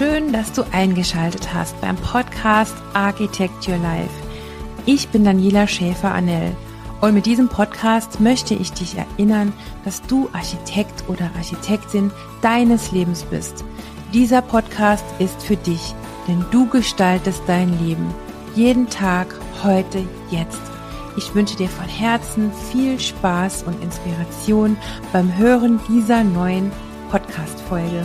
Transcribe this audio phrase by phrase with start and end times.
[0.00, 4.08] Schön, dass du eingeschaltet hast beim Podcast Architect Your Life.
[4.86, 6.56] Ich bin Daniela Schäfer-Annell
[7.02, 9.52] und mit diesem Podcast möchte ich dich erinnern,
[9.84, 12.10] dass du Architekt oder Architektin
[12.40, 13.62] deines Lebens bist.
[14.14, 15.94] Dieser Podcast ist für dich,
[16.26, 18.06] denn du gestaltest dein Leben.
[18.54, 20.62] Jeden Tag, heute, jetzt.
[21.18, 24.78] Ich wünsche dir von Herzen viel Spaß und Inspiration
[25.12, 26.72] beim Hören dieser neuen
[27.10, 28.02] Podcast-Folge.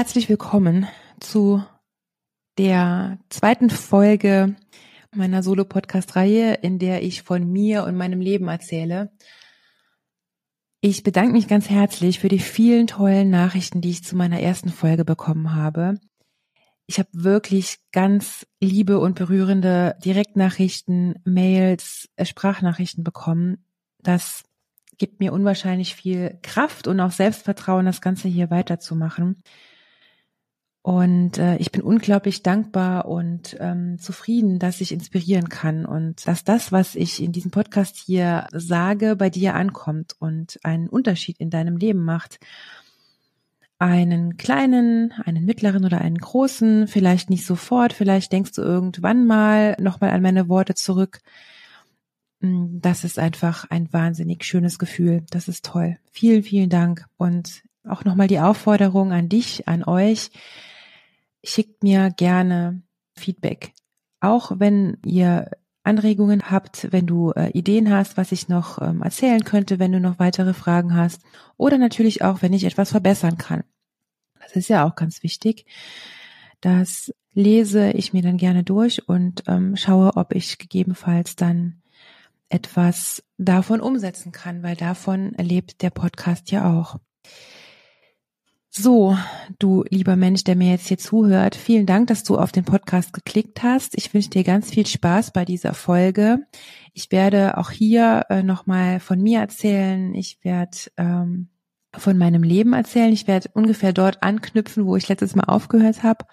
[0.00, 0.88] Herzlich willkommen
[1.20, 1.62] zu
[2.56, 4.56] der zweiten Folge
[5.14, 9.12] meiner Solo-Podcast-Reihe, in der ich von mir und meinem Leben erzähle.
[10.80, 14.70] Ich bedanke mich ganz herzlich für die vielen tollen Nachrichten, die ich zu meiner ersten
[14.70, 16.00] Folge bekommen habe.
[16.86, 23.66] Ich habe wirklich ganz liebe und berührende Direktnachrichten, Mails, äh, Sprachnachrichten bekommen.
[23.98, 24.44] Das
[24.96, 29.42] gibt mir unwahrscheinlich viel Kraft und auch Selbstvertrauen, das Ganze hier weiterzumachen.
[30.82, 36.42] Und äh, ich bin unglaublich dankbar und ähm, zufrieden, dass ich inspirieren kann und dass
[36.42, 41.50] das, was ich in diesem Podcast hier sage, bei dir ankommt und einen Unterschied in
[41.50, 42.38] deinem Leben macht.
[43.78, 49.76] Einen kleinen, einen mittleren oder einen großen, vielleicht nicht sofort, vielleicht denkst du irgendwann mal
[49.80, 51.20] nochmal an meine Worte zurück.
[52.40, 55.24] Hm, das ist einfach ein wahnsinnig schönes Gefühl.
[55.30, 55.98] Das ist toll.
[56.10, 57.06] Vielen, vielen Dank.
[57.18, 60.30] Und auch nochmal die Aufforderung an dich, an euch,
[61.44, 62.82] schickt mir gerne
[63.16, 63.72] Feedback.
[64.20, 65.50] Auch wenn ihr
[65.82, 70.00] Anregungen habt, wenn du äh, Ideen hast, was ich noch ähm, erzählen könnte, wenn du
[70.00, 71.22] noch weitere Fragen hast
[71.56, 73.64] oder natürlich auch, wenn ich etwas verbessern kann.
[74.40, 75.66] Das ist ja auch ganz wichtig.
[76.60, 81.80] Das lese ich mir dann gerne durch und ähm, schaue, ob ich gegebenenfalls dann
[82.50, 86.96] etwas davon umsetzen kann, weil davon lebt der Podcast ja auch.
[88.72, 89.18] So,
[89.58, 93.12] du lieber Mensch, der mir jetzt hier zuhört, vielen Dank, dass du auf den Podcast
[93.12, 93.98] geklickt hast.
[93.98, 96.46] Ich wünsche dir ganz viel Spaß bei dieser Folge.
[96.94, 100.14] Ich werde auch hier äh, nochmal von mir erzählen.
[100.14, 101.48] Ich werde ähm,
[101.96, 103.12] von meinem Leben erzählen.
[103.12, 106.26] Ich werde ungefähr dort anknüpfen, wo ich letztes Mal aufgehört habe.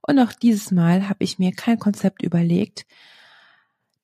[0.00, 2.86] Und auch dieses Mal habe ich mir kein Konzept überlegt.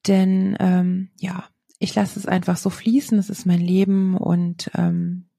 [0.06, 1.44] Denn ähm, ja,
[1.78, 3.18] ich lasse es einfach so fließen.
[3.18, 5.29] Es ist mein Leben und ähm,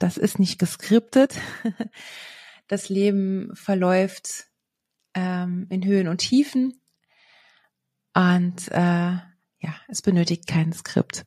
[0.00, 1.36] das ist nicht geskriptet.
[2.68, 4.46] Das Leben verläuft
[5.14, 6.80] ähm, in Höhen und Tiefen
[8.14, 9.18] und äh,
[9.60, 11.24] ja, es benötigt kein Skript.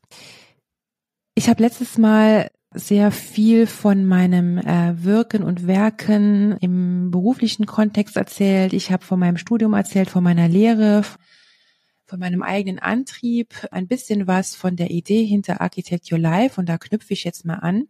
[1.36, 8.16] Ich habe letztes Mal sehr viel von meinem äh, Wirken und Werken im beruflichen Kontext
[8.16, 8.72] erzählt.
[8.72, 11.04] Ich habe von meinem Studium erzählt, von meiner Lehre,
[12.06, 16.78] von meinem eigenen Antrieb, ein bisschen was von der Idee hinter Architecture Life und da
[16.78, 17.88] knüpfe ich jetzt mal an.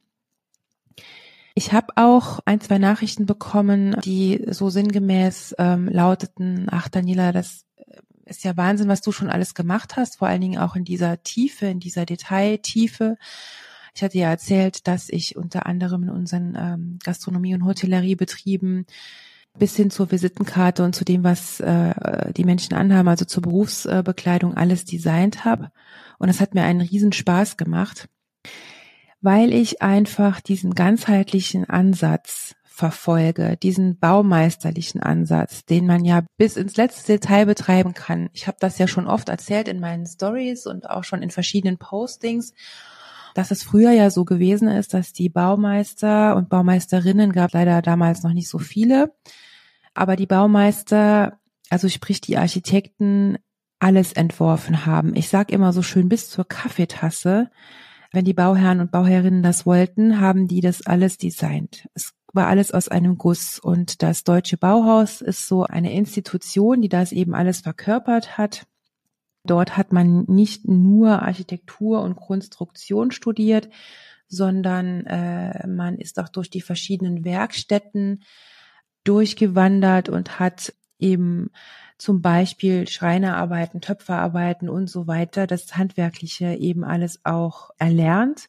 [1.56, 7.66] Ich habe auch ein, zwei Nachrichten bekommen, die so sinngemäß ähm, lauteten, ach Daniela, das
[7.76, 10.84] äh, ist ja Wahnsinn, was du schon alles gemacht hast, vor allen Dingen auch in
[10.84, 13.18] dieser Tiefe, in dieser Detailtiefe.
[13.94, 18.88] Ich hatte ja erzählt, dass ich unter anderem in unseren ähm, Gastronomie- und Hotelleriebetrieben
[19.56, 24.56] bis hin zur Visitenkarte und zu dem, was äh, die Menschen anhaben, also zur Berufsbekleidung,
[24.56, 25.72] alles designt habe.
[26.18, 28.10] Und es hat mir einen riesen Spaß gemacht
[29.24, 36.76] weil ich einfach diesen ganzheitlichen Ansatz verfolge, diesen baumeisterlichen Ansatz, den man ja bis ins
[36.76, 38.30] letzte Detail betreiben kann.
[38.34, 41.78] Ich habe das ja schon oft erzählt in meinen Stories und auch schon in verschiedenen
[41.78, 42.54] Postings,
[43.34, 48.24] dass es früher ja so gewesen ist, dass die Baumeister und Baumeisterinnen gab leider damals
[48.24, 49.14] noch nicht so viele,
[49.94, 53.38] aber die Baumeister, also sprich die Architekten,
[53.80, 55.16] alles entworfen haben.
[55.16, 57.50] Ich sag immer so schön bis zur Kaffeetasse
[58.14, 61.90] wenn die Bauherren und Bauherrinnen das wollten, haben die das alles designt.
[61.96, 66.90] Es war alles aus einem Guss und das Deutsche Bauhaus ist so eine Institution, die
[66.90, 68.66] das eben alles verkörpert hat.
[69.44, 73.70] Dort hat man nicht nur Architektur und Konstruktion studiert,
[74.28, 78.24] sondern äh, man ist auch durch die verschiedenen Werkstätten
[79.04, 81.50] durchgewandert und hat eben
[81.98, 88.48] zum Beispiel Schreinerarbeiten, Töpferarbeiten und so weiter, das Handwerkliche eben alles auch erlernt.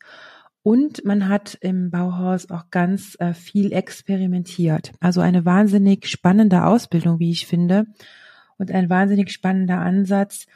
[0.63, 4.93] Und man hat im Bauhaus auch ganz äh, viel experimentiert.
[4.99, 7.87] Also eine wahnsinnig spannende Ausbildung, wie ich finde.
[8.57, 10.47] Und ein wahnsinnig spannender Ansatz,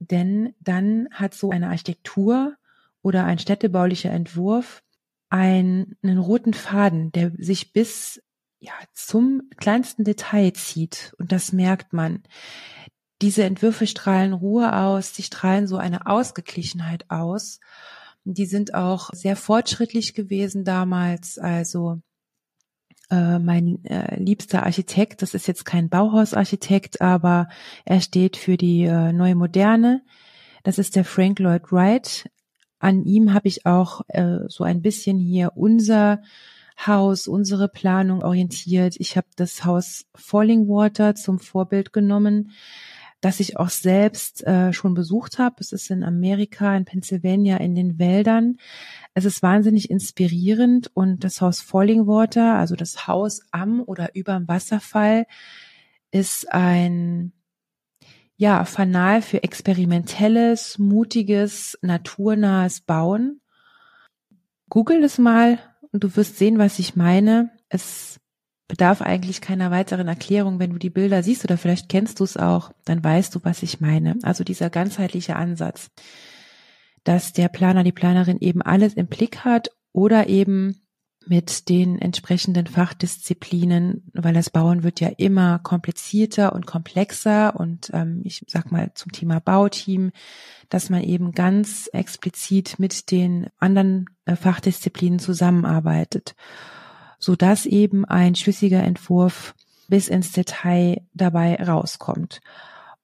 [0.00, 2.56] denn dann hat so eine Architektur
[3.00, 4.82] oder ein städtebaulicher Entwurf
[5.30, 8.22] einen, einen roten Faden, der sich bis
[8.64, 11.14] ja, zum kleinsten Detail zieht.
[11.18, 12.22] Und das merkt man.
[13.20, 17.60] Diese Entwürfe strahlen Ruhe aus, sie strahlen so eine Ausgeglichenheit aus.
[18.24, 21.38] Die sind auch sehr fortschrittlich gewesen damals.
[21.38, 22.00] Also
[23.10, 27.48] äh, mein äh, liebster Architekt, das ist jetzt kein Bauhausarchitekt, aber
[27.84, 30.02] er steht für die äh, neue Moderne.
[30.62, 32.30] Das ist der Frank Lloyd Wright.
[32.78, 36.22] An ihm habe ich auch äh, so ein bisschen hier unser
[36.76, 38.96] Haus, unsere Planung orientiert.
[38.98, 42.50] Ich habe das Haus Falling Water zum Vorbild genommen,
[43.20, 45.56] das ich auch selbst äh, schon besucht habe.
[45.60, 48.58] Es ist in Amerika, in Pennsylvania, in den Wäldern.
[49.14, 54.46] Es ist wahnsinnig inspirierend und das Haus Falling Water, also das Haus am oder überm
[54.46, 55.26] Wasserfall,
[56.10, 57.32] ist ein
[58.36, 63.40] ja, Fanal für experimentelles, mutiges, naturnahes Bauen.
[64.68, 65.58] Google es mal
[66.02, 67.50] du wirst sehen, was ich meine.
[67.68, 68.18] Es
[68.66, 70.58] bedarf eigentlich keiner weiteren Erklärung.
[70.58, 73.62] Wenn du die Bilder siehst oder vielleicht kennst du es auch, dann weißt du, was
[73.62, 74.18] ich meine.
[74.22, 75.90] Also dieser ganzheitliche Ansatz,
[77.04, 80.83] dass der Planer, die Planerin eben alles im Blick hat oder eben
[81.26, 88.20] mit den entsprechenden Fachdisziplinen, weil das Bauen wird ja immer komplizierter und komplexer und ähm,
[88.24, 90.12] ich sag mal zum Thema Bauteam,
[90.68, 96.34] dass man eben ganz explizit mit den anderen äh, Fachdisziplinen zusammenarbeitet,
[97.18, 99.54] so dass eben ein schlüssiger Entwurf
[99.88, 102.40] bis ins Detail dabei rauskommt.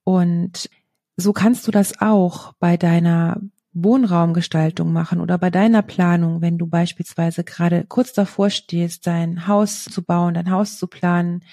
[0.04, 0.70] Und
[1.16, 3.40] so kannst du das auch bei deiner
[3.72, 9.84] Wohnraumgestaltung machen oder bei deiner Planung, wenn du beispielsweise gerade kurz davor stehst, dein Haus
[9.84, 11.44] zu bauen, dein Haus zu planen,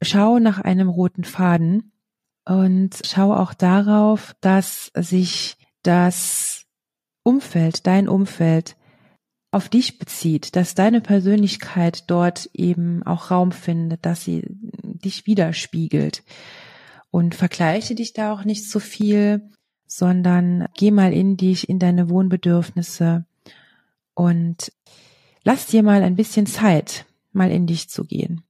[0.00, 1.92] schau nach einem roten Faden
[2.44, 6.66] und schau auch darauf, dass sich das
[7.24, 8.76] Umfeld, dein Umfeld
[9.50, 16.22] auf dich bezieht, dass deine Persönlichkeit dort eben auch Raum findet, dass sie dich widerspiegelt.
[17.10, 19.50] Und vergleiche dich da auch nicht so viel,
[19.88, 23.24] sondern geh mal in dich, in deine Wohnbedürfnisse
[24.14, 24.72] und
[25.42, 28.42] lass dir mal ein bisschen Zeit, mal in dich zu gehen.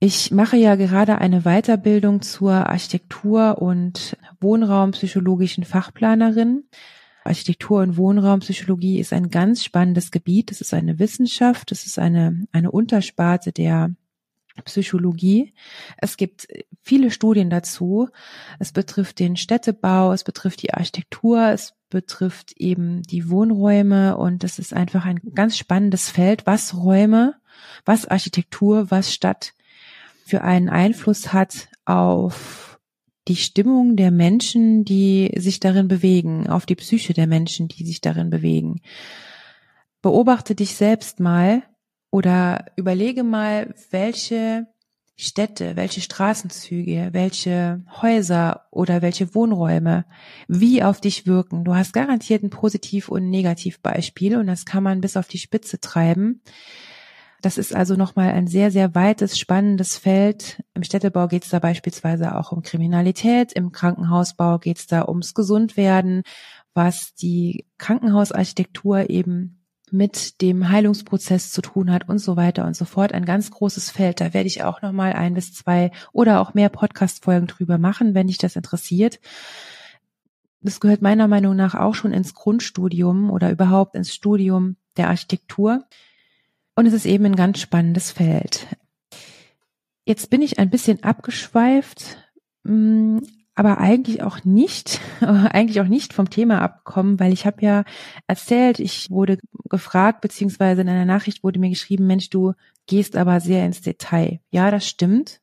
[0.00, 6.64] Ich mache ja gerade eine Weiterbildung zur Architektur- und Wohnraumpsychologischen Fachplanerin.
[7.24, 10.52] Architektur- und Wohnraumpsychologie ist ein ganz spannendes Gebiet.
[10.52, 13.90] Es ist eine Wissenschaft, es ist eine, eine Untersparte der
[14.64, 15.54] Psychologie.
[15.96, 16.48] Es gibt
[16.82, 18.08] viele Studien dazu.
[18.58, 24.58] Es betrifft den Städtebau, es betrifft die Architektur, es betrifft eben die Wohnräume und es
[24.58, 27.34] ist einfach ein ganz spannendes Feld, was Räume,
[27.84, 29.54] was Architektur, was Stadt
[30.24, 32.78] für einen Einfluss hat auf
[33.28, 38.00] die Stimmung der Menschen, die sich darin bewegen, auf die Psyche der Menschen, die sich
[38.00, 38.80] darin bewegen.
[40.02, 41.62] Beobachte dich selbst mal,
[42.10, 44.66] oder überlege mal, welche
[45.20, 50.04] Städte, welche Straßenzüge, welche Häuser oder welche Wohnräume
[50.46, 51.64] wie auf dich wirken.
[51.64, 55.80] Du hast garantiert ein Positiv- und Negativbeispiel und das kann man bis auf die Spitze
[55.80, 56.40] treiben.
[57.42, 60.62] Das ist also nochmal ein sehr, sehr weites, spannendes Feld.
[60.74, 65.34] Im Städtebau geht es da beispielsweise auch um Kriminalität, im Krankenhausbau geht es da ums
[65.34, 66.22] Gesundwerden,
[66.74, 69.57] was die Krankenhausarchitektur eben
[69.92, 73.12] mit dem Heilungsprozess zu tun hat und so weiter und so fort.
[73.12, 74.20] Ein ganz großes Feld.
[74.20, 78.14] Da werde ich auch noch mal ein bis zwei oder auch mehr Podcast-Folgen drüber machen,
[78.14, 79.20] wenn dich das interessiert.
[80.60, 85.84] Das gehört meiner Meinung nach auch schon ins Grundstudium oder überhaupt ins Studium der Architektur.
[86.74, 88.66] Und es ist eben ein ganz spannendes Feld.
[90.04, 92.16] Jetzt bin ich ein bisschen abgeschweift,
[92.64, 93.18] mm,
[93.58, 97.84] aber eigentlich auch nicht, eigentlich auch nicht vom Thema abkommen, weil ich habe ja
[98.28, 99.38] erzählt, ich wurde
[99.68, 102.52] gefragt, beziehungsweise in einer Nachricht wurde mir geschrieben, Mensch, du
[102.86, 104.38] gehst aber sehr ins Detail.
[104.52, 105.40] Ja, das stimmt,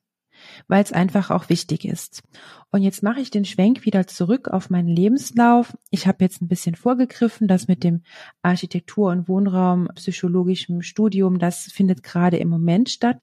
[0.70, 2.24] weil es einfach auch wichtig ist.
[2.72, 5.78] Und jetzt mache ich den Schwenk wieder zurück auf meinen Lebenslauf.
[5.90, 8.02] Ich habe jetzt ein bisschen vorgegriffen, das mit dem
[8.42, 13.18] Architektur- und Wohnraum psychologischen Studium, das findet gerade im Moment statt.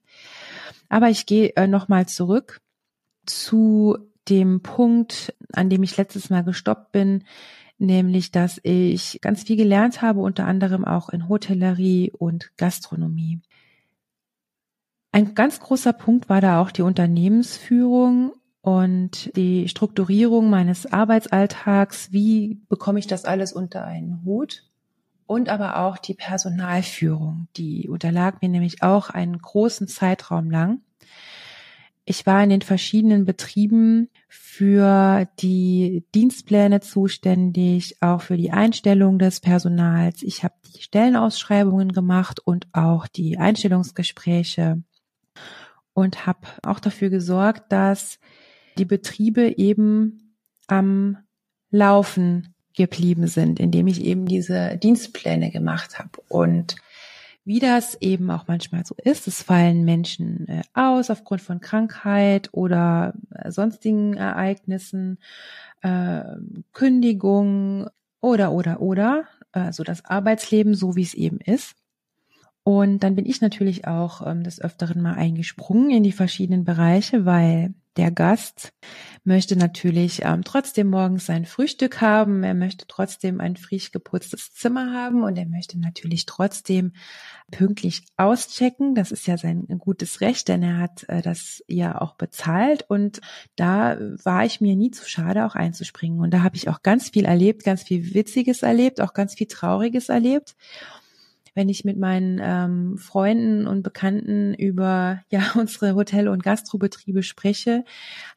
[0.87, 2.61] Aber ich gehe äh, nochmal zurück
[3.25, 7.23] zu dem Punkt, an dem ich letztes Mal gestoppt bin,
[7.77, 13.41] nämlich dass ich ganz viel gelernt habe, unter anderem auch in Hotellerie und Gastronomie.
[15.11, 22.11] Ein ganz großer Punkt war da auch die Unternehmensführung und die Strukturierung meines Arbeitsalltags.
[22.11, 24.63] Wie bekomme ich das alles unter einen Hut?
[25.25, 30.81] Und aber auch die Personalführung, die unterlag mir nämlich auch einen großen Zeitraum lang.
[32.05, 39.39] Ich war in den verschiedenen Betrieben für die Dienstpläne zuständig, auch für die Einstellung des
[39.39, 40.21] Personals.
[40.21, 44.83] Ich habe die Stellenausschreibungen gemacht und auch die Einstellungsgespräche
[45.93, 48.19] und habe auch dafür gesorgt, dass
[48.77, 50.35] die Betriebe eben
[50.67, 51.17] am
[51.69, 56.21] Laufen geblieben sind, indem ich eben diese Dienstpläne gemacht habe.
[56.27, 56.75] Und
[57.45, 62.49] wie das eben auch manchmal so ist, es fallen Menschen äh, aus aufgrund von Krankheit
[62.53, 65.19] oder äh, sonstigen Ereignissen,
[65.81, 66.23] äh,
[66.71, 67.89] Kündigung
[68.21, 71.75] oder, oder, oder, also das Arbeitsleben so, wie es eben ist.
[72.63, 77.25] Und dann bin ich natürlich auch ähm, des Öfteren mal eingesprungen in die verschiedenen Bereiche,
[77.25, 78.73] weil der Gast
[79.23, 84.93] möchte natürlich ähm, trotzdem morgens sein Frühstück haben, er möchte trotzdem ein frisch geputztes Zimmer
[84.93, 86.93] haben und er möchte natürlich trotzdem
[87.51, 88.95] pünktlich auschecken.
[88.95, 93.21] Das ist ja sein gutes Recht, denn er hat äh, das ja auch bezahlt und
[93.55, 96.19] da war ich mir nie zu schade, auch einzuspringen.
[96.19, 99.47] Und da habe ich auch ganz viel erlebt, ganz viel Witziges erlebt, auch ganz viel
[99.47, 100.55] Trauriges erlebt
[101.55, 107.83] wenn ich mit meinen ähm, Freunden und Bekannten über ja unsere Hotel- und Gastrobetriebe spreche,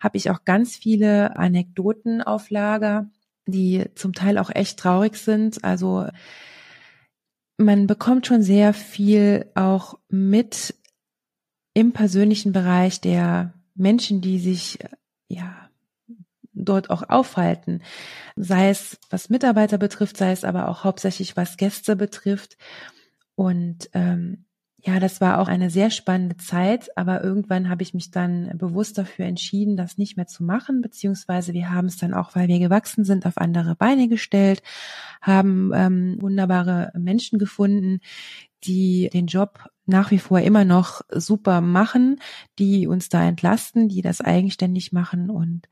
[0.01, 3.11] habe ich auch ganz viele Anekdoten auf Lager,
[3.47, 5.65] die zum Teil auch echt traurig sind.
[5.65, 6.07] Also
[7.59, 10.75] man bekommt schon sehr viel auch mit
[11.75, 14.79] im persönlichen Bereich der Menschen, die sich
[15.29, 15.69] ja
[16.57, 17.83] dort auch aufhalten,
[18.35, 22.57] sei es was Mitarbeiter betrifft, sei es aber auch hauptsächlich was Gäste betrifft.
[23.37, 24.47] Und ähm,
[24.87, 28.97] ja, das war auch eine sehr spannende Zeit, aber irgendwann habe ich mich dann bewusst
[28.99, 32.61] dafür entschieden, das nicht mehr zu machen, beziehungsweise wir haben es dann auch, weil wir
[32.61, 34.63] gewachsen sind, auf andere Beine gestellt,
[35.21, 37.99] haben ähm, wunderbare Menschen gefunden,
[38.63, 42.21] die den Job nach wie vor immer noch super machen,
[42.61, 45.69] die uns da entlasten, die das eigenständig machen und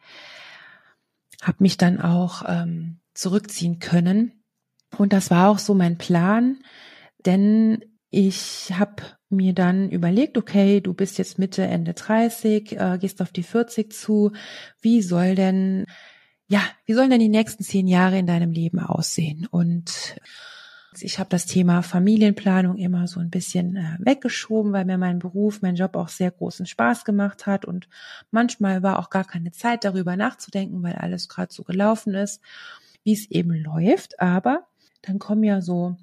[1.41, 4.33] habe mich dann auch ähm, zurückziehen können.
[4.97, 6.59] Und das war auch so mein Plan,
[7.27, 13.21] denn ich habe mir dann überlegt, okay, du bist jetzt Mitte, Ende 30, äh, gehst
[13.21, 14.33] auf die 40 zu.
[14.81, 15.87] Wie soll denn,
[16.47, 19.49] ja, wie sollen denn die nächsten zehn Jahre in deinem Leben aussehen?
[19.51, 20.17] Und
[21.01, 25.61] ich habe das Thema Familienplanung immer so ein bisschen äh, weggeschoben, weil mir mein Beruf,
[25.61, 27.89] mein Job auch sehr großen Spaß gemacht hat und
[28.31, 32.41] manchmal war auch gar keine Zeit darüber nachzudenken, weil alles gerade so gelaufen ist,
[33.03, 34.21] wie es eben läuft.
[34.21, 34.69] Aber
[35.03, 35.97] dann kommen ja so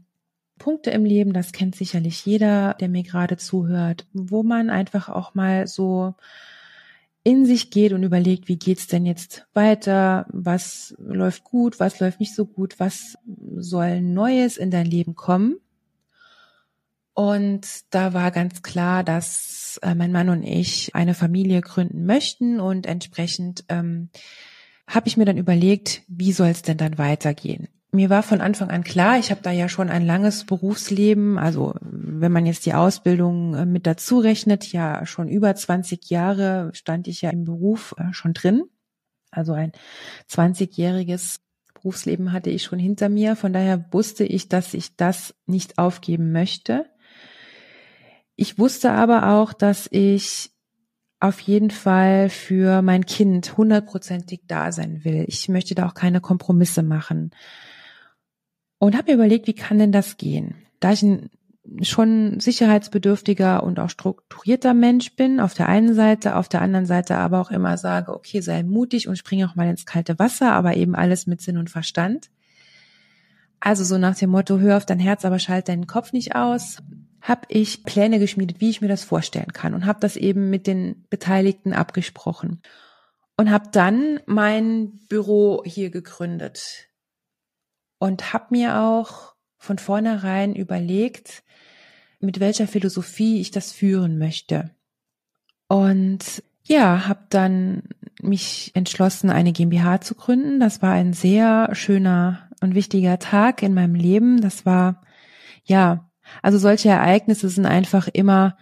[0.61, 5.33] Punkte im Leben, das kennt sicherlich jeder, der mir gerade zuhört, wo man einfach auch
[5.33, 6.13] mal so
[7.23, 10.27] in sich geht und überlegt, wie geht's denn jetzt weiter?
[10.29, 11.79] Was läuft gut?
[11.79, 12.79] Was läuft nicht so gut?
[12.79, 13.17] Was
[13.55, 15.55] soll Neues in dein Leben kommen?
[17.15, 22.59] Und da war ganz klar, dass äh, mein Mann und ich eine Familie gründen möchten
[22.59, 24.09] und entsprechend ähm,
[24.85, 27.67] habe ich mir dann überlegt, wie soll es denn dann weitergehen?
[27.91, 31.75] Mir war von Anfang an klar, ich habe da ja schon ein langes Berufsleben, also
[31.81, 37.07] wenn man jetzt die Ausbildung äh, mit dazu rechnet, ja schon über 20 Jahre stand
[37.07, 38.63] ich ja im Beruf äh, schon drin.
[39.29, 39.71] Also ein
[40.29, 41.39] 20-jähriges
[41.73, 43.35] Berufsleben hatte ich schon hinter mir.
[43.35, 46.85] Von daher wusste ich, dass ich das nicht aufgeben möchte.
[48.35, 50.51] Ich wusste aber auch, dass ich
[51.19, 55.23] auf jeden Fall für mein Kind hundertprozentig da sein will.
[55.27, 57.31] Ich möchte da auch keine Kompromisse machen
[58.81, 60.55] und habe mir überlegt, wie kann denn das gehen?
[60.79, 61.29] Da ich ein
[61.83, 67.17] schon sicherheitsbedürftiger und auch strukturierter Mensch bin, auf der einen Seite, auf der anderen Seite
[67.17, 70.75] aber auch immer sage, okay, sei mutig und spring auch mal ins kalte Wasser, aber
[70.75, 72.31] eben alles mit Sinn und Verstand.
[73.59, 76.77] Also so nach dem Motto, hör auf dein Herz, aber schalt deinen Kopf nicht aus,
[77.21, 80.65] habe ich Pläne geschmiedet, wie ich mir das vorstellen kann und habe das eben mit
[80.65, 82.63] den Beteiligten abgesprochen
[83.37, 86.90] und habe dann mein Büro hier gegründet
[88.01, 91.43] und habe mir auch von vornherein überlegt,
[92.19, 94.71] mit welcher Philosophie ich das führen möchte.
[95.67, 97.83] Und ja, habe dann
[98.19, 100.59] mich entschlossen, eine GmbH zu gründen.
[100.59, 104.41] Das war ein sehr schöner und wichtiger Tag in meinem Leben.
[104.41, 105.03] Das war,
[105.63, 106.09] ja,
[106.41, 108.57] also solche Ereignisse sind einfach immer,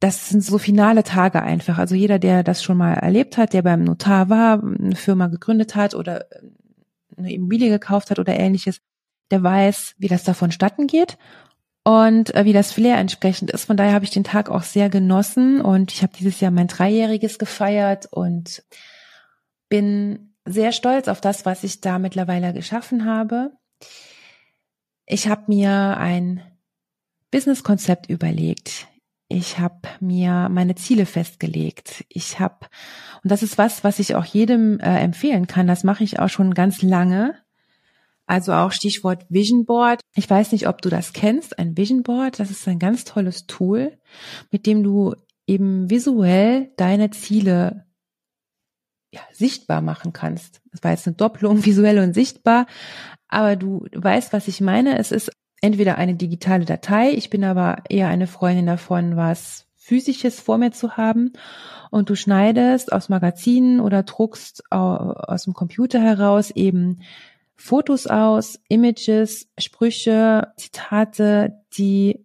[0.00, 1.78] das sind so finale Tage einfach.
[1.78, 5.76] Also jeder, der das schon mal erlebt hat, der beim Notar war, eine Firma gegründet
[5.76, 6.24] hat oder
[7.20, 8.80] eine Immobilie gekauft hat oder ähnliches,
[9.30, 11.18] der weiß, wie das da vonstatten geht
[11.84, 13.64] und äh, wie das Flair entsprechend ist.
[13.64, 16.66] Von daher habe ich den Tag auch sehr genossen und ich habe dieses Jahr mein
[16.66, 18.62] Dreijähriges gefeiert und
[19.68, 23.52] bin sehr stolz auf das, was ich da mittlerweile geschaffen habe.
[25.06, 26.42] Ich habe mir ein
[27.30, 28.88] Businesskonzept überlegt.
[29.32, 32.04] Ich habe mir meine Ziele festgelegt.
[32.08, 32.66] Ich habe,
[33.22, 36.28] und das ist was, was ich auch jedem äh, empfehlen kann, das mache ich auch
[36.28, 37.36] schon ganz lange.
[38.26, 40.00] Also auch Stichwort Vision Board.
[40.16, 42.40] Ich weiß nicht, ob du das kennst, ein Vision Board.
[42.40, 43.96] Das ist ein ganz tolles Tool,
[44.50, 45.14] mit dem du
[45.46, 47.86] eben visuell deine Ziele
[49.12, 50.60] ja, sichtbar machen kannst.
[50.72, 52.66] Das war jetzt eine Doppelung, visuell und sichtbar,
[53.28, 54.98] aber du weißt, was ich meine.
[54.98, 55.30] Es ist
[55.60, 60.72] entweder eine digitale Datei, ich bin aber eher eine Freundin davon, was physisches vor mir
[60.72, 61.32] zu haben
[61.90, 67.00] und du schneidest aus Magazinen oder druckst aus dem Computer heraus eben
[67.56, 72.24] Fotos aus, Images, Sprüche, Zitate, die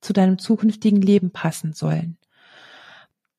[0.00, 2.18] zu deinem zukünftigen Leben passen sollen.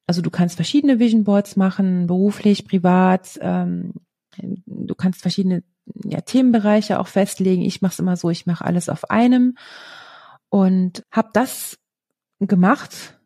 [0.07, 3.37] Also du kannst verschiedene Vision Boards machen, beruflich, privat.
[3.41, 3.93] Ähm,
[4.65, 5.63] du kannst verschiedene
[6.03, 7.61] ja, Themenbereiche auch festlegen.
[7.61, 9.57] Ich mache es immer so, ich mache alles auf einem
[10.49, 11.77] und habe das
[12.39, 13.19] gemacht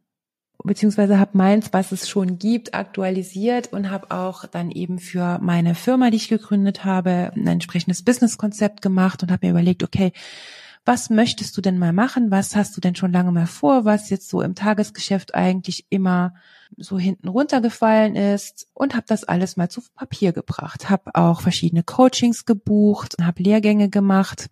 [0.63, 5.75] beziehungsweise habe meins, was es schon gibt, aktualisiert und habe auch dann eben für meine
[5.75, 10.13] Firma, die ich gegründet habe, ein entsprechendes Businesskonzept gemacht und habe mir überlegt, okay,
[10.85, 12.29] was möchtest du denn mal machen?
[12.29, 13.85] Was hast du denn schon lange mal vor?
[13.85, 16.33] Was jetzt so im Tagesgeschäft eigentlich immer
[16.77, 20.89] so hinten runtergefallen ist und habe das alles mal zu Papier gebracht.
[20.89, 24.49] Habe auch verschiedene Coachings gebucht, habe Lehrgänge gemacht,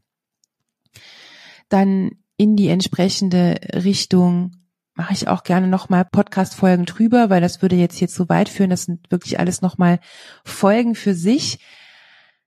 [1.70, 4.52] dann in die entsprechende Richtung
[4.94, 8.70] mache ich auch gerne nochmal Podcast-Folgen drüber, weil das würde jetzt hier zu weit führen.
[8.70, 10.00] Das sind wirklich alles nochmal
[10.44, 11.60] Folgen für sich.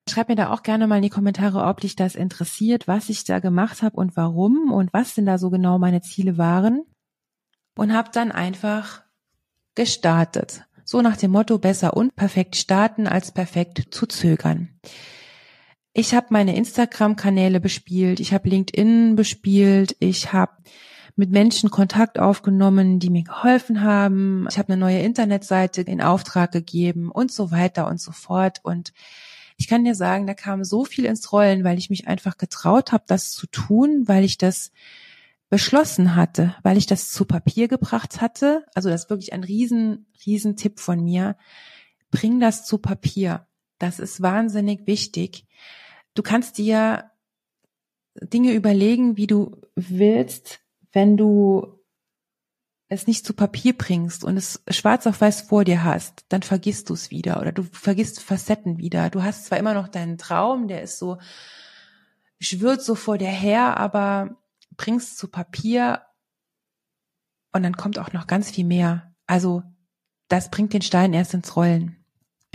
[0.09, 3.25] Schreib mir da auch gerne mal in die Kommentare, ob dich das interessiert, was ich
[3.25, 6.83] da gemacht habe und warum und was denn da so genau meine Ziele waren.
[7.77, 9.03] Und habe dann einfach
[9.75, 10.65] gestartet.
[10.85, 14.69] So nach dem Motto, besser unperfekt starten als perfekt zu zögern.
[15.95, 20.53] Ich habe meine Instagram-Kanäle bespielt, ich habe LinkedIn bespielt, ich habe
[21.17, 24.47] mit Menschen Kontakt aufgenommen, die mir geholfen haben.
[24.51, 28.61] Ich habe eine neue Internetseite in Auftrag gegeben und so weiter und so fort.
[28.65, 28.93] Und
[29.57, 32.93] ich kann dir sagen, da kam so viel ins Rollen, weil ich mich einfach getraut
[32.93, 34.73] habe, das zu tun, weil ich das
[35.49, 38.65] beschlossen hatte, weil ich das zu Papier gebracht hatte.
[38.75, 41.37] Also das ist wirklich ein riesen, riesen Tipp von mir.
[42.11, 43.47] Bring das zu Papier.
[43.79, 45.47] Das ist wahnsinnig wichtig.
[46.15, 47.11] Du kannst dir
[48.21, 50.61] Dinge überlegen, wie du willst,
[50.93, 51.81] wenn du
[52.95, 56.91] es nicht zu Papier bringst und es schwarz auf weiß vor dir hast, dann vergisst
[56.91, 59.11] du es wieder oder du vergisst Facetten wieder.
[59.11, 61.19] Du hast zwar immer noch deinen Traum, der ist so,
[62.41, 64.37] schwirrt so vor dir her, aber
[64.77, 66.03] bringst zu Papier
[67.53, 69.15] und dann kommt auch noch ganz viel mehr.
[69.27, 69.63] Also
[70.29, 72.05] das bringt den Stein erst ins Rollen.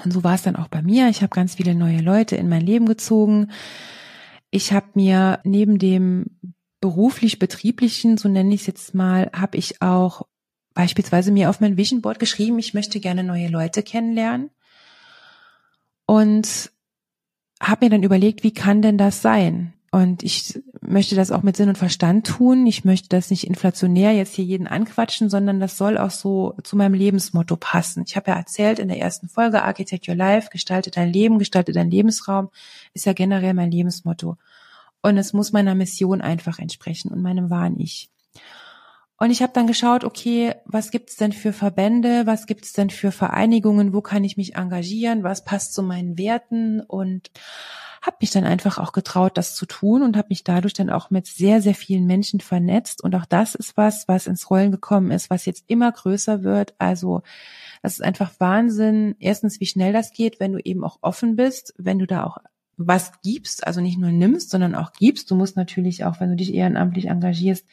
[0.04, 1.10] Und so war es dann auch bei mir.
[1.10, 3.52] Ich habe ganz viele neue Leute in mein Leben gezogen.
[4.50, 6.38] Ich habe mir neben dem
[6.82, 10.24] beruflich-betrieblichen, so nenne ich es jetzt mal, habe ich auch
[10.74, 14.50] beispielsweise mir auf mein Vision Board geschrieben, ich möchte gerne neue Leute kennenlernen.
[16.06, 16.72] Und
[17.62, 19.74] habe mir dann überlegt, wie kann denn das sein?
[19.92, 22.68] Und ich möchte das auch mit Sinn und Verstand tun.
[22.68, 26.78] Ich möchte das nicht inflationär jetzt hier jeden anquatschen, sondern das soll auch so zu
[26.78, 28.04] meinem Lebensmotto passen.
[28.08, 31.72] Ich habe ja erzählt in der ersten Folge, Architect Your Life, gestalte dein Leben, gestalte
[31.72, 32.50] dein Lebensraum,
[32.94, 34.38] ist ja generell mein Lebensmotto.
[35.02, 38.12] Und es muss meiner Mission einfach entsprechen und meinem wahren Ich.
[39.18, 43.12] Und ich habe dann geschaut, okay, was gibt's denn für Verbände, was gibt's denn für
[43.12, 47.30] Vereinigungen, wo kann ich mich engagieren, was passt zu meinen Werten und
[48.02, 51.10] habe mich dann einfach auch getraut, das zu tun und habe mich dadurch dann auch
[51.10, 53.04] mit sehr, sehr vielen Menschen vernetzt.
[53.04, 56.74] Und auch das ist was, was ins Rollen gekommen ist, was jetzt immer größer wird.
[56.78, 57.22] Also
[57.82, 59.16] das ist einfach Wahnsinn.
[59.20, 62.38] Erstens, wie schnell das geht, wenn du eben auch offen bist, wenn du da auch
[62.82, 65.30] was gibst, also nicht nur nimmst, sondern auch gibst.
[65.30, 67.66] Du musst natürlich auch, wenn du dich ehrenamtlich engagierst,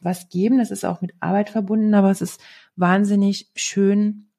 [0.00, 0.58] was geben.
[0.58, 2.40] Das ist auch mit Arbeit verbunden, aber es ist
[2.74, 4.30] wahnsinnig schön,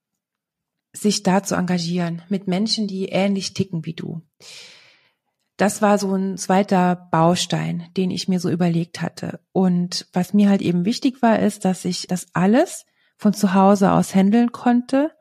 [0.94, 4.22] sich da zu engagieren mit Menschen, die ähnlich ticken wie du.
[5.58, 9.42] Das war so ein zweiter Baustein, den ich mir so überlegt hatte.
[9.52, 13.92] Und was mir halt eben wichtig war, ist, dass ich das alles von zu Hause
[13.92, 15.12] aus handeln konnte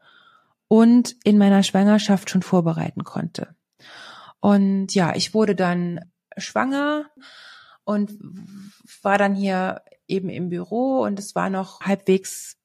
[0.69, 3.58] und in meiner Schwangerschaft schon vorbereiten konnte.
[4.41, 6.01] Und ja, ich wurde dann
[6.37, 7.07] schwanger
[7.85, 8.13] und
[9.03, 12.57] war dann hier eben im Büro und es war noch halbwegs,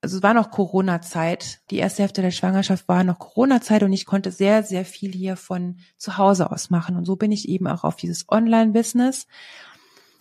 [0.00, 1.60] also es war noch Corona-Zeit.
[1.70, 5.36] Die erste Hälfte der Schwangerschaft war noch Corona-Zeit und ich konnte sehr, sehr viel hier
[5.36, 6.96] von zu Hause aus machen.
[6.96, 9.26] Und so bin ich eben auch auf dieses Online-Business,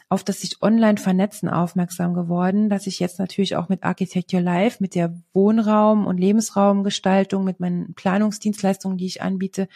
[0.10, 4.80] auf das sich online vernetzen aufmerksam geworden, dass ich jetzt natürlich auch mit Architecture Live,
[4.80, 9.67] mit der Wohnraum- und Lebensraumgestaltung, mit meinen Planungsdienstleistungen, die ich anbiete,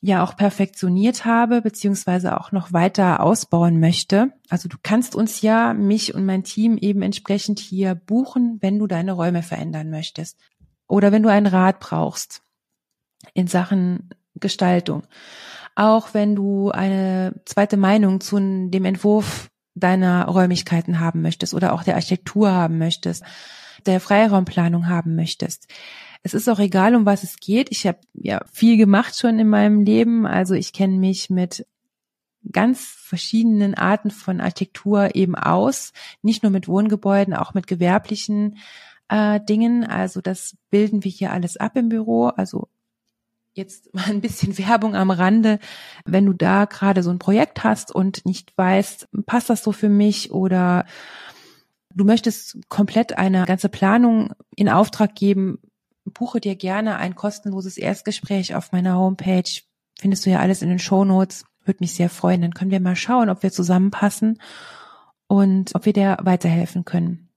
[0.00, 4.32] ja auch perfektioniert habe, beziehungsweise auch noch weiter ausbauen möchte.
[4.48, 8.86] Also du kannst uns ja, mich und mein Team eben entsprechend hier buchen, wenn du
[8.86, 10.38] deine Räume verändern möchtest.
[10.88, 12.42] Oder wenn du einen Rat brauchst
[13.34, 15.02] in Sachen Gestaltung.
[15.74, 21.82] Auch wenn du eine zweite Meinung zu dem Entwurf deiner Räumlichkeiten haben möchtest oder auch
[21.82, 23.22] der Architektur haben möchtest,
[23.86, 25.68] der Freiraumplanung haben möchtest
[26.22, 27.70] Es ist auch egal, um was es geht.
[27.70, 30.26] Ich habe ja viel gemacht schon in meinem Leben.
[30.26, 31.66] Also ich kenne mich mit
[32.52, 35.92] ganz verschiedenen Arten von Architektur eben aus.
[36.22, 38.58] Nicht nur mit Wohngebäuden, auch mit gewerblichen
[39.08, 39.84] äh, Dingen.
[39.84, 42.26] Also das bilden wir hier alles ab im Büro.
[42.26, 42.68] Also
[43.54, 45.58] jetzt mal ein bisschen Werbung am Rande.
[46.04, 49.88] Wenn du da gerade so ein Projekt hast und nicht weißt, passt das so für
[49.88, 50.86] mich oder
[51.94, 55.58] du möchtest komplett eine ganze Planung in Auftrag geben,
[56.12, 59.50] buche dir gerne ein kostenloses Erstgespräch auf meiner Homepage.
[59.98, 61.44] Findest du ja alles in den Show Notes.
[61.64, 62.42] Würde mich sehr freuen.
[62.42, 64.40] Dann können wir mal schauen, ob wir zusammenpassen
[65.26, 67.30] und ob wir dir weiterhelfen können.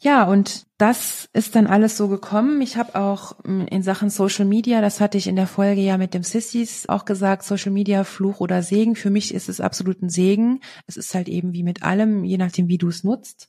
[0.00, 2.60] Ja, und das ist dann alles so gekommen.
[2.60, 5.96] Ich habe auch hm, in Sachen Social Media, das hatte ich in der Folge ja
[5.96, 8.96] mit dem Sissys auch gesagt, Social Media Fluch oder Segen.
[8.96, 10.60] Für mich ist es absolut ein Segen.
[10.86, 13.48] Es ist halt eben wie mit allem, je nachdem, wie du es nutzt,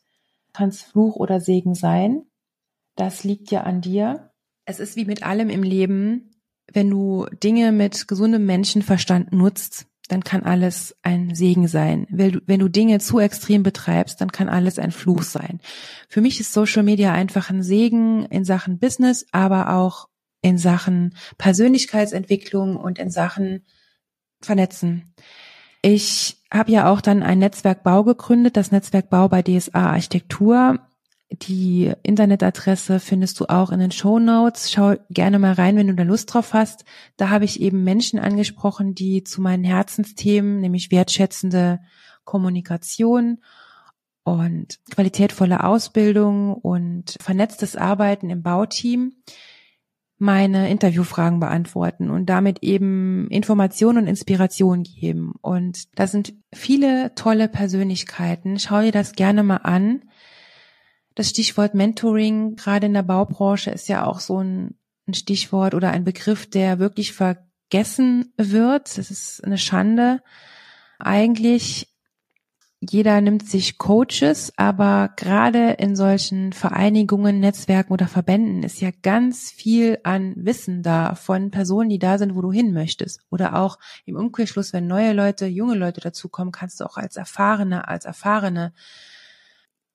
[0.53, 2.23] kann es Fluch oder Segen sein.
[2.95, 4.31] Das liegt ja an dir.
[4.65, 6.31] Es ist wie mit allem im Leben,
[6.71, 12.05] wenn du Dinge mit gesundem Menschenverstand nutzt, dann kann alles ein Segen sein.
[12.09, 15.59] Wenn du, Dinge zu extrem betreibst, dann kann alles ein Fluch sein.
[16.09, 20.07] Für mich ist Social Media einfach ein Segen in Sachen Business, aber auch
[20.41, 23.65] in Sachen Persönlichkeitsentwicklung und in Sachen
[24.41, 25.13] Vernetzen.
[25.81, 30.79] Ich habe ja auch dann ein Netzwerk Bau gegründet, das Netzwerk Bau bei DSA Architektur.
[31.41, 34.71] Die Internetadresse findest du auch in den Show Notes.
[34.71, 36.85] Schau gerne mal rein, wenn du da Lust drauf hast.
[37.17, 41.79] Da habe ich eben Menschen angesprochen, die zu meinen Herzensthemen, nämlich wertschätzende
[42.23, 43.39] Kommunikation
[44.23, 49.13] und qualitätvolle Ausbildung und vernetztes Arbeiten im Bauteam
[50.17, 55.33] meine Interviewfragen beantworten und damit eben Informationen und Inspiration geben.
[55.41, 58.57] Und da sind viele tolle Persönlichkeiten.
[58.57, 60.03] Schau dir das gerne mal an.
[61.15, 65.91] Das Stichwort Mentoring, gerade in der Baubranche, ist ja auch so ein, ein Stichwort oder
[65.91, 68.97] ein Begriff, der wirklich vergessen wird.
[68.97, 70.21] Das ist eine Schande.
[70.99, 71.95] Eigentlich
[72.81, 79.49] jeder nimmt sich Coaches, aber gerade in solchen Vereinigungen, Netzwerken oder Verbänden ist ja ganz
[79.49, 83.21] viel an Wissen da von Personen, die da sind, wo du hin möchtest.
[83.29, 87.87] Oder auch im Umkehrschluss, wenn neue Leute, junge Leute dazukommen, kannst du auch als Erfahrene,
[87.87, 88.73] als Erfahrene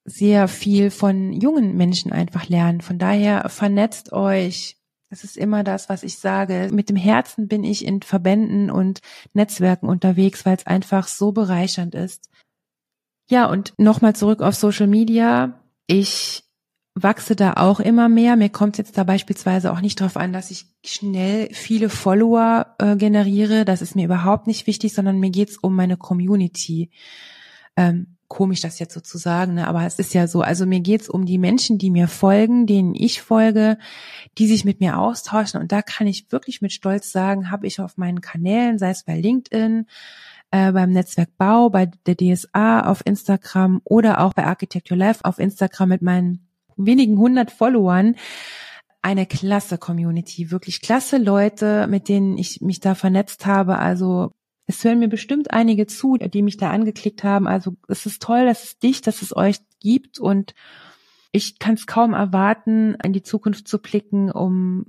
[0.05, 2.81] sehr viel von jungen Menschen einfach lernen.
[2.81, 4.77] Von daher vernetzt euch.
[5.11, 6.69] Das ist immer das, was ich sage.
[6.73, 9.01] Mit dem Herzen bin ich in Verbänden und
[9.33, 12.31] Netzwerken unterwegs, weil es einfach so bereichernd ist.
[13.29, 15.61] Ja, und nochmal zurück auf Social Media.
[15.87, 16.45] Ich
[16.95, 18.37] wachse da auch immer mehr.
[18.37, 22.97] Mir kommt jetzt da beispielsweise auch nicht darauf an, dass ich schnell viele Follower äh,
[22.97, 23.65] generiere.
[23.65, 26.91] Das ist mir überhaupt nicht wichtig, sondern mir geht's um meine Community.
[27.77, 29.67] Ähm, komisch, das jetzt so zu sagen, ne?
[29.67, 30.41] aber es ist ja so.
[30.41, 33.77] Also mir geht's um die Menschen, die mir folgen, denen ich folge,
[34.39, 35.61] die sich mit mir austauschen.
[35.61, 39.03] Und da kann ich wirklich mit Stolz sagen, habe ich auf meinen Kanälen, sei es
[39.03, 39.87] bei LinkedIn,
[40.53, 45.41] äh, beim Netzwerk Bau, bei der DSA auf Instagram oder auch bei Architecture Life auf
[45.41, 48.15] Instagram mit meinen wenigen hundert Followern,
[49.03, 53.79] eine klasse Community, wirklich klasse Leute, mit denen ich mich da vernetzt habe.
[53.79, 54.31] Also
[54.71, 57.47] es hören mir bestimmt einige zu, die mich da angeklickt haben.
[57.47, 60.55] Also es ist toll, dass es dich, dass es euch gibt und
[61.33, 64.87] ich kann es kaum erwarten, in die Zukunft zu blicken, um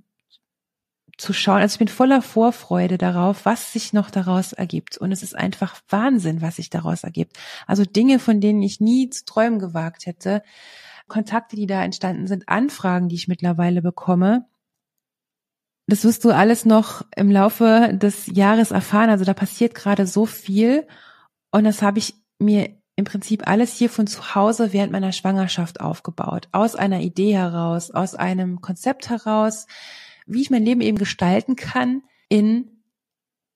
[1.18, 1.62] zu schauen.
[1.62, 4.98] Also ich bin voller Vorfreude darauf, was sich noch daraus ergibt.
[4.98, 7.38] Und es ist einfach Wahnsinn, was sich daraus ergibt.
[7.68, 10.42] Also Dinge, von denen ich nie zu träumen gewagt hätte.
[11.08, 14.48] Kontakte, die da entstanden sind, Anfragen, die ich mittlerweile bekomme.
[15.88, 19.10] Das wirst du alles noch im Laufe des Jahres erfahren.
[19.10, 20.88] Also da passiert gerade so viel.
[21.52, 25.82] Und das habe ich mir im Prinzip alles hier von zu Hause während meiner Schwangerschaft
[25.82, 26.48] aufgebaut.
[26.52, 29.68] Aus einer Idee heraus, aus einem Konzept heraus,
[30.26, 32.70] wie ich mein Leben eben gestalten kann in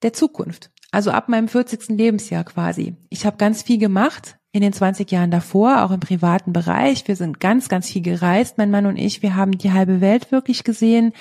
[0.02, 0.70] der Zukunft.
[0.90, 1.88] Also ab meinem 40.
[1.88, 2.96] Lebensjahr quasi.
[3.08, 7.06] Ich habe ganz viel gemacht in den 20 Jahren davor, auch im privaten Bereich.
[7.06, 9.22] Wir sind ganz, ganz viel gereist, mein Mann und ich.
[9.22, 11.12] Wir haben die halbe Welt wirklich gesehen.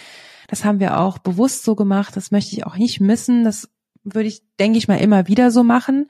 [0.47, 2.15] Das haben wir auch bewusst so gemacht.
[2.15, 3.43] Das möchte ich auch nicht missen.
[3.43, 3.69] Das
[4.03, 6.07] würde ich, denke ich mal, immer wieder so machen.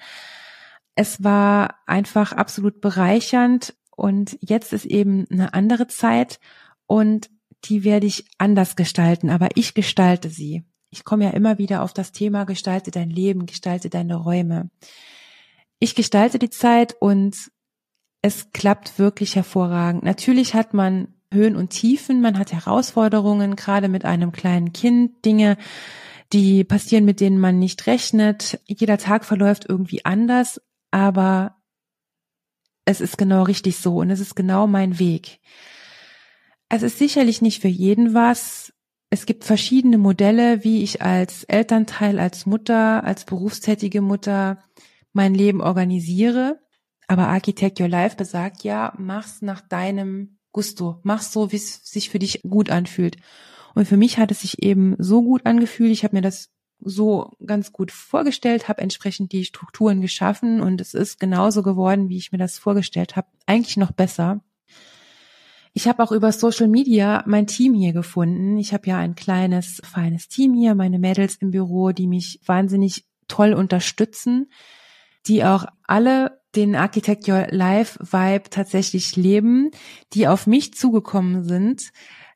[0.95, 6.39] Es war einfach absolut bereichernd und jetzt ist eben eine andere Zeit
[6.85, 7.29] und
[7.65, 10.63] die werde ich anders gestalten, aber ich gestalte sie.
[10.89, 14.69] Ich komme ja immer wieder auf das Thema, gestalte dein Leben, gestalte deine Räume.
[15.79, 17.51] Ich gestalte die Zeit und
[18.21, 20.03] es klappt wirklich hervorragend.
[20.03, 25.57] Natürlich hat man Höhen und Tiefen, man hat Herausforderungen, gerade mit einem kleinen Kind, Dinge,
[26.33, 28.59] die passieren, mit denen man nicht rechnet.
[28.65, 30.61] Jeder Tag verläuft irgendwie anders,
[30.91, 31.57] aber
[32.85, 35.39] es ist genau richtig so und es ist genau mein Weg.
[36.69, 38.73] Es ist sicherlich nicht für jeden was.
[39.09, 44.63] Es gibt verschiedene Modelle, wie ich als Elternteil, als Mutter, als berufstätige Mutter
[45.13, 46.59] mein Leben organisiere.
[47.07, 51.01] Aber Architect Your Life besagt ja, mach's nach deinem Gusto.
[51.03, 53.17] Mach's so, wie es sich für dich gut anfühlt.
[53.73, 55.91] Und für mich hat es sich eben so gut angefühlt.
[55.91, 60.93] Ich habe mir das so ganz gut vorgestellt, habe entsprechend die Strukturen geschaffen und es
[60.93, 63.27] ist genauso geworden, wie ich mir das vorgestellt habe.
[63.45, 64.45] Eigentlich noch besser.
[65.73, 68.57] Ich habe auch über Social Media mein Team hier gefunden.
[68.57, 73.03] Ich habe ja ein kleines, feines Team hier, meine Mädels im Büro, die mich wahnsinnig
[73.27, 74.49] toll unterstützen,
[75.27, 79.71] die auch alle den Architecture Life Vibe tatsächlich leben,
[80.13, 81.91] die auf mich zugekommen sind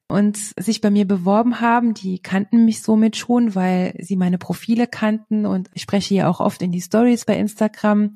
[0.08, 1.93] und sich bei mir beworben haben.
[1.93, 6.39] Die kannten mich somit schon, weil sie meine Profile kannten und ich spreche ja auch
[6.39, 8.13] oft in die Stories bei Instagram.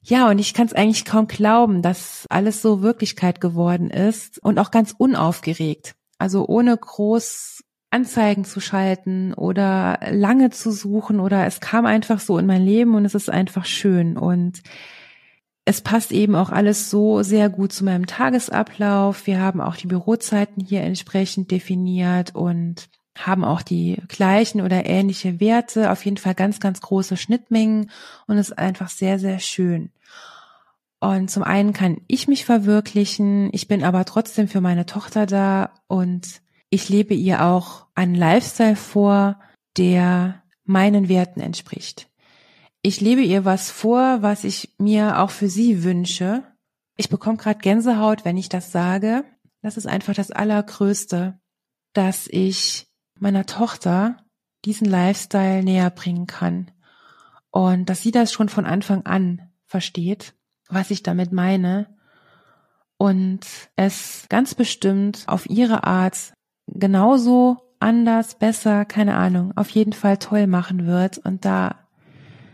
[0.00, 4.58] Ja, und ich kann es eigentlich kaum glauben, dass alles so Wirklichkeit geworden ist und
[4.58, 5.94] auch ganz unaufgeregt.
[6.18, 12.38] Also ohne groß Anzeigen zu schalten oder lange zu suchen oder es kam einfach so
[12.38, 14.62] in mein Leben und es ist einfach schön und
[15.64, 19.26] es passt eben auch alles so sehr gut zu meinem Tagesablauf.
[19.26, 25.38] Wir haben auch die Bürozeiten hier entsprechend definiert und haben auch die gleichen oder ähnliche
[25.38, 27.90] Werte, auf jeden Fall ganz, ganz große Schnittmengen
[28.26, 29.90] und ist einfach sehr, sehr schön.
[30.98, 35.72] Und zum einen kann ich mich verwirklichen, ich bin aber trotzdem für meine Tochter da
[35.88, 39.38] und ich lebe ihr auch einen Lifestyle vor,
[39.76, 42.08] der meinen Werten entspricht.
[42.82, 46.42] Ich lebe ihr was vor, was ich mir auch für sie wünsche.
[46.96, 49.24] Ich bekomme gerade Gänsehaut, wenn ich das sage.
[49.62, 51.38] Das ist einfach das Allergrößte,
[51.92, 54.16] dass ich meiner Tochter
[54.64, 56.72] diesen Lifestyle näher bringen kann.
[57.50, 60.34] Und dass sie das schon von Anfang an versteht,
[60.68, 61.96] was ich damit meine.
[62.96, 66.32] Und es ganz bestimmt auf ihre Art
[66.66, 71.18] genauso anders, besser, keine Ahnung, auf jeden Fall toll machen wird.
[71.18, 71.81] Und da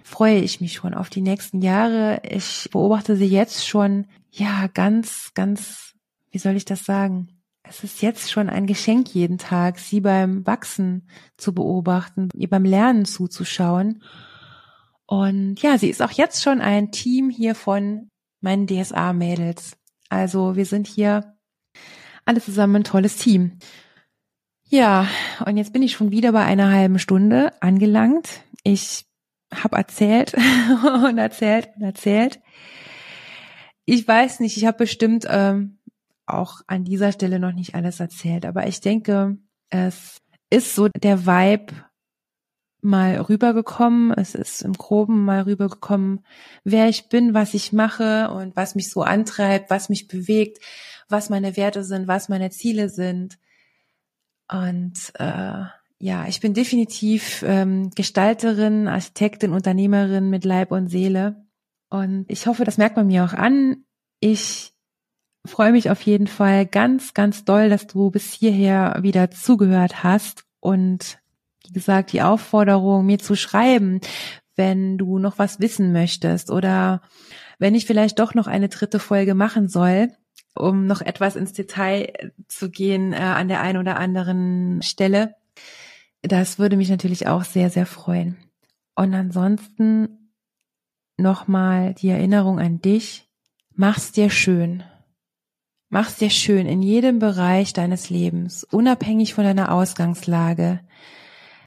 [0.08, 2.20] freue ich mich schon auf die nächsten Jahre.
[2.28, 5.94] Ich beobachte sie jetzt schon, ja, ganz, ganz,
[6.30, 7.28] wie soll ich das sagen?
[7.62, 12.64] Es ist jetzt schon ein Geschenk jeden Tag, sie beim Wachsen zu beobachten, ihr beim
[12.64, 14.02] Lernen zuzuschauen.
[15.06, 18.08] Und ja, sie ist auch jetzt schon ein Team hier von
[18.40, 19.76] meinen DSA-Mädels.
[20.08, 21.36] Also wir sind hier
[22.24, 23.58] alle zusammen ein tolles Team.
[24.64, 25.06] Ja,
[25.44, 28.42] und jetzt bin ich schon wieder bei einer halben Stunde angelangt.
[28.64, 29.07] Ich
[29.54, 30.34] habe erzählt
[31.04, 32.40] und erzählt und erzählt.
[33.84, 35.78] Ich weiß nicht, ich habe bestimmt ähm,
[36.26, 39.38] auch an dieser Stelle noch nicht alles erzählt, aber ich denke,
[39.70, 41.74] es ist so der Vibe
[42.80, 44.12] mal rübergekommen.
[44.12, 46.24] Es ist im Groben mal rübergekommen,
[46.64, 50.58] wer ich bin, was ich mache und was mich so antreibt, was mich bewegt,
[51.08, 53.38] was meine Werte sind, was meine Ziele sind.
[54.50, 55.64] Und äh,
[56.00, 61.44] ja, ich bin definitiv ähm, Gestalterin, Architektin, Unternehmerin mit Leib und Seele.
[61.90, 63.84] Und ich hoffe, das merkt man mir auch an.
[64.20, 64.72] Ich
[65.44, 70.44] freue mich auf jeden Fall ganz, ganz doll, dass du bis hierher wieder zugehört hast
[70.60, 71.18] und
[71.66, 74.00] wie gesagt, die Aufforderung, mir zu schreiben,
[74.56, 77.02] wenn du noch was wissen möchtest oder
[77.58, 80.08] wenn ich vielleicht doch noch eine dritte Folge machen soll,
[80.54, 82.12] um noch etwas ins Detail
[82.48, 85.34] zu gehen äh, an der einen oder anderen Stelle.
[86.22, 88.36] Das würde mich natürlich auch sehr, sehr freuen.
[88.94, 90.32] Und ansonsten
[91.16, 93.28] nochmal die Erinnerung an dich.
[93.74, 94.82] Mach's dir schön.
[95.90, 100.80] Mach's dir schön in jedem Bereich deines Lebens, unabhängig von deiner Ausgangslage.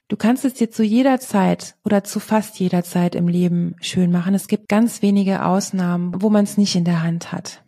[0.08, 4.12] Du kannst es dir zu jeder Zeit oder zu fast jeder Zeit im Leben schön
[4.12, 4.34] machen.
[4.34, 7.64] Es gibt ganz wenige Ausnahmen, wo man es nicht in der Hand hat.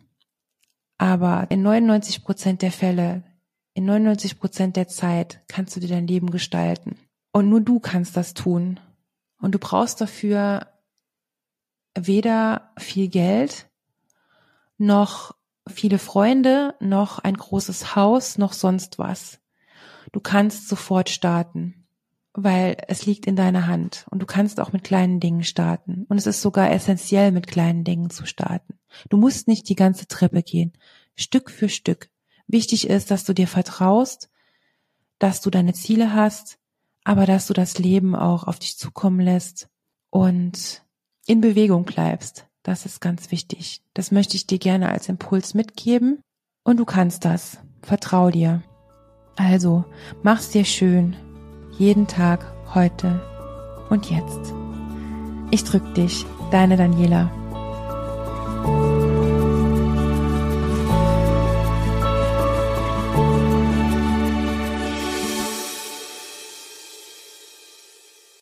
[0.97, 3.23] Aber in 99 Prozent der Fälle,
[3.75, 6.97] in 99 Prozent der Zeit kannst du dir dein Leben gestalten.
[7.33, 8.79] Und nur du kannst das tun.
[9.39, 10.67] Und du brauchst dafür
[11.93, 13.67] weder viel Geld
[14.77, 15.35] noch
[15.67, 19.39] viele Freunde, noch ein großes Haus, noch sonst was.
[20.13, 21.85] Du kannst sofort starten,
[22.33, 26.05] weil es liegt in deiner Hand und du kannst auch mit kleinen Dingen starten.
[26.07, 28.79] Und es ist sogar essentiell, mit kleinen Dingen zu starten.
[29.09, 30.73] Du musst nicht die ganze Treppe gehen,
[31.15, 32.09] Stück für Stück.
[32.47, 34.29] Wichtig ist, dass du dir vertraust,
[35.19, 36.57] dass du deine Ziele hast,
[37.03, 39.69] aber dass du das Leben auch auf dich zukommen lässt
[40.09, 40.83] und
[41.25, 42.47] in Bewegung bleibst.
[42.63, 43.83] Das ist ganz wichtig.
[43.93, 46.19] Das möchte ich dir gerne als Impuls mitgeben.
[46.63, 47.59] Und du kannst das.
[47.83, 48.63] Vertrau dir.
[49.35, 49.85] Also,
[50.23, 51.15] mach's dir schön.
[51.77, 53.21] Jeden Tag, heute
[53.89, 54.53] und jetzt.
[55.51, 57.31] Ich drück dich, deine Daniela.